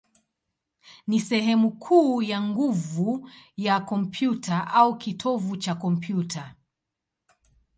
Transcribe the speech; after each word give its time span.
ni 1.07 1.19
sehemu 1.19 1.71
kuu 1.71 2.21
ya 2.21 2.41
nguvu 2.41 3.29
ya 3.57 3.79
kompyuta, 3.79 4.67
au 4.67 4.97
kitovu 4.97 5.57
cha 5.57 5.75
kompyuta. 5.75 6.55